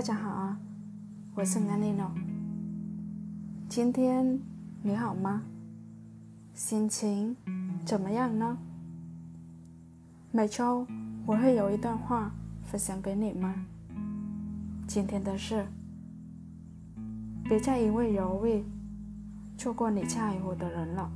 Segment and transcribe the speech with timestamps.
[0.00, 0.58] 大家好啊，
[1.34, 2.10] 我是安妮诺。
[3.68, 4.40] 今天
[4.82, 5.42] 你好吗？
[6.54, 7.36] 心情
[7.84, 8.56] 怎么样呢？
[10.32, 10.86] 每周
[11.26, 12.32] 我会有一段话
[12.62, 13.54] 分享给你们。
[14.86, 15.66] 今天的事，
[17.44, 18.64] 别再因为犹豫
[19.58, 21.12] 错过你在乎的人了。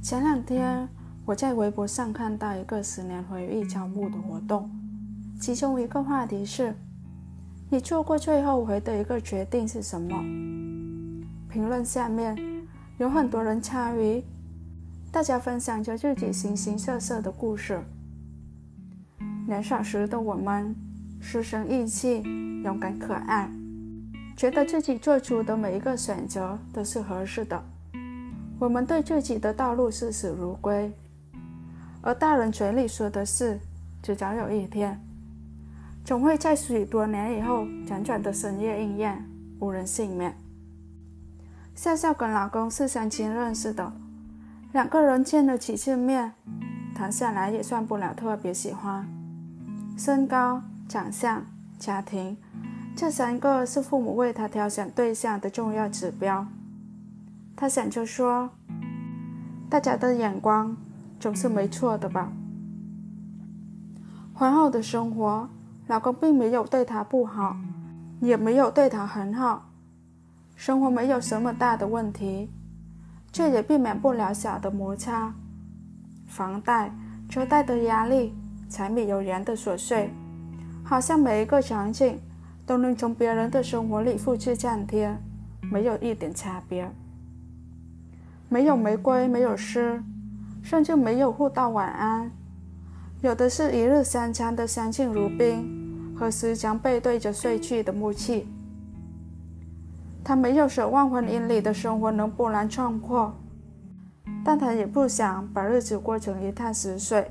[0.00, 0.88] 前两天。
[1.28, 4.70] 我在微博上看到一个十年回忆招募的活动，
[5.38, 6.74] 其中一个话题是：
[7.70, 10.18] 你做过最后悔的一个决定是什么？
[11.48, 12.36] 评论下面
[12.98, 14.22] 有很多人参与，
[15.12, 17.80] 大家分享着自己形形色色的故事。
[19.46, 20.74] 年少时的我们，
[21.20, 22.22] 书生意气，
[22.64, 23.48] 勇敢可爱，
[24.36, 27.62] 觉得自己做出的每一个选择都是合适的。
[28.58, 30.92] 我们对自己的道路视死如归。
[32.02, 33.58] 而大人嘴里说的是，
[34.02, 35.00] 迟早有一天，
[36.08, 39.28] 总会在许多年以后辗转的深夜应验，
[39.60, 40.34] 无人幸免。
[41.74, 43.92] 笑笑跟老公是相亲认识的，
[44.72, 46.32] 两个人见了几次面，
[46.94, 49.06] 谈下来也算不了特别喜欢。
[49.98, 51.44] 身高、长相、
[51.78, 52.38] 家庭，
[52.96, 56.46] 这三个是父母为他挑选对象的重要指标。
[57.54, 58.48] 他想着说，
[59.68, 60.74] 大家的眼光。
[61.20, 62.32] 总是没错的吧？
[64.32, 65.50] 婚后的生活，
[65.88, 67.56] 老公并没有对她不好，
[68.20, 69.70] 也没有对她很好，
[70.54, 72.50] 生活没有什么大的问题，
[73.32, 75.34] 却也避免不了小的摩擦。
[76.26, 76.94] 房贷、
[77.28, 78.34] 车贷的压力，
[78.68, 80.10] 柴米油盐的琐碎，
[80.84, 82.20] 好像每一个场景
[82.66, 85.16] 都能从别人的生活里复制粘贴，
[85.72, 86.90] 没有一点差别。
[88.50, 90.02] 没有玫瑰，没有诗。
[90.60, 92.30] 甚至没有互道晚安，
[93.22, 95.77] 有的是一日三餐的相敬如宾
[96.18, 98.48] 和时常背对着睡去的默契。
[100.24, 103.32] 他没有奢望婚姻里的生活能波澜壮阔，
[104.44, 107.26] 但他也不想把日子过成一潭死水。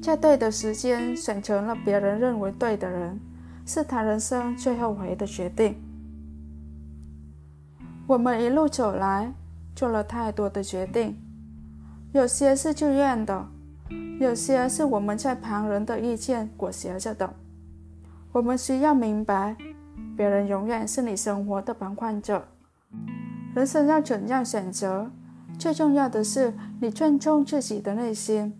[0.00, 3.20] 在对的时间选择了别人认为对的人，
[3.66, 5.74] 是他人生最后悔的决定。
[8.06, 9.32] 我们一路走来，
[9.74, 11.14] 做了太多的决定。
[12.12, 13.46] 有些是自愿的，
[14.18, 17.34] 有些是我们在旁人的意见裹挟着的。
[18.38, 19.56] 我们需要明白，
[20.16, 22.46] 别人永远是你生活的旁观者。
[23.52, 25.10] 人生要怎样选择，
[25.58, 28.56] 最重要的是你尊重自己的内心。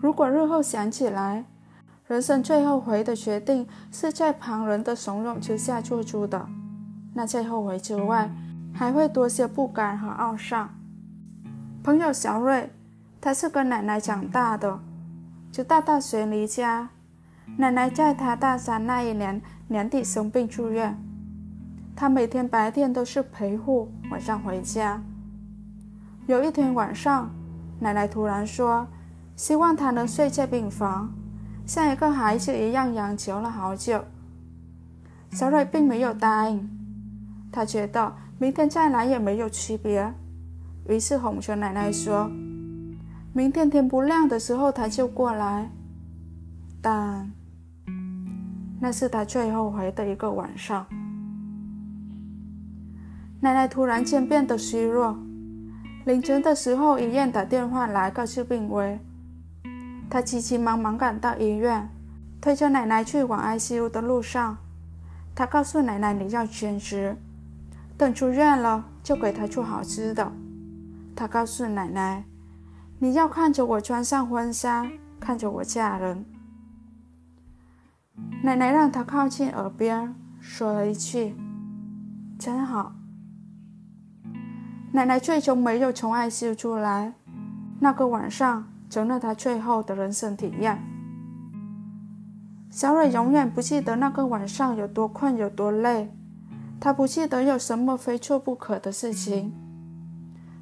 [0.00, 1.44] 如果日后想起来，
[2.06, 6.48] 人生最后悔的决定是在旁人的怂恿之下做出的，
[7.12, 8.34] 那在后悔之外，
[8.72, 10.70] 还会多些不甘和懊丧。
[11.84, 12.70] 朋友小瑞，
[13.20, 14.80] 他是跟奶奶长大的，
[15.52, 16.88] 直到大学离家。
[17.54, 21.00] 奶奶在他大三那一年年底生病住院，
[21.94, 25.00] 他每天白天都是陪护，晚上回家。
[26.26, 27.30] 有一天晚上，
[27.78, 28.86] 奶奶突然说，
[29.36, 31.14] 希望他能睡在病房，
[31.64, 34.04] 像一个孩子一样央求了好久。
[35.30, 36.68] 小蕊并没有答应，
[37.50, 40.12] 他觉得明天再来也没有区别。
[40.88, 42.30] 于是哄着奶奶说
[43.32, 45.70] ：“明天天不亮的时候他就过来。”
[46.88, 47.28] 但
[48.80, 50.86] 那是他最后悔的一个晚上。
[53.40, 55.18] 奶奶突然间变得虚弱，
[56.04, 59.00] 凌晨的时候医院打电话来告知病危。
[60.08, 61.90] 他急急忙忙赶到医院，
[62.40, 64.56] 推着奶奶去往 ICU 的路上，
[65.34, 67.16] 他告诉奶奶：“你要坚持，
[67.98, 70.30] 等出院了就给他做好吃的。”
[71.16, 72.22] 他告诉奶奶
[73.00, 76.24] ：“你要看着我穿上婚纱，看着我嫁人。”
[78.42, 81.34] 奶奶让他靠近耳边，说了一句
[82.38, 82.94] ：“真好。”
[84.92, 87.14] 奶奶最终没有从 ICU 出来。
[87.78, 90.82] 那个晚上成了他最后的人生体验。
[92.70, 96.10] 小蕊永远不记得那个晚上有多困、有多累，
[96.80, 99.52] 她不记得有什么非做不可的事情。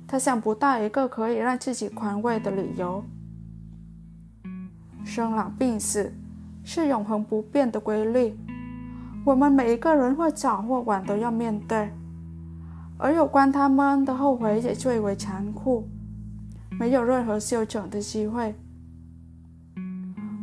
[0.08, 3.04] 她想不到一个可以让自己宽慰的理由。
[5.04, 6.12] 生老病死
[6.64, 8.36] 是永恒不变的规律，
[9.24, 11.92] 我们每一个人或早或晚都要面对。
[12.98, 15.86] 而有关他们的后悔也最为残酷，
[16.80, 18.56] 没有任何修整的机会。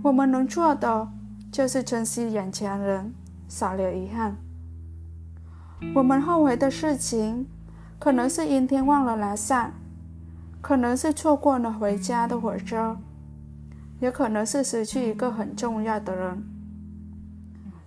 [0.03, 1.09] 我们能做的
[1.51, 3.13] 就是珍惜眼前人，
[3.49, 4.37] 少留遗憾。
[5.93, 7.47] 我们后悔的事情。
[7.99, 9.73] 可能是阴天忘了拿伞，
[10.59, 12.97] 可能是错过了回家的火车，
[14.01, 16.43] 也可能是失去一个很重要的人。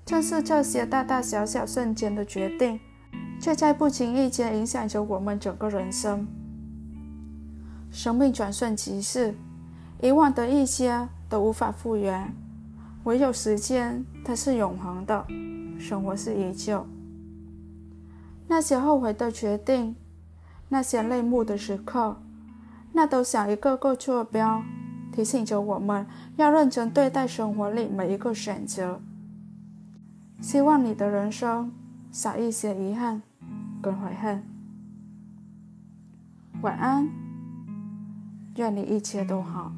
[0.07, 2.81] 正是这些大大小小瞬间的决定，
[3.41, 6.27] 却在不经意间影响着我们整个人生。
[7.91, 9.35] 生命转瞬即逝，
[10.01, 12.35] 以往的一些都无法复原，
[13.05, 15.27] 唯有时间，它是永恒的，
[15.79, 16.87] 生活是依旧。
[18.47, 19.97] 那些后悔的决定，
[20.69, 22.21] 那些泪目的时刻，
[22.93, 24.63] 那都像一个个坐标，
[25.15, 29.01] 提醒着我们要认真对待生活里每一个选择。
[30.41, 31.73] 希望你的人生
[32.11, 33.23] 少一些遗憾
[33.81, 34.43] 跟悔恨。
[36.63, 37.09] 晚安，
[38.57, 39.73] 愿你一切都好。